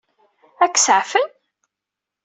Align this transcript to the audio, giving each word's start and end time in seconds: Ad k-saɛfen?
Ad 0.63 0.71
k-saɛfen? 0.73 1.27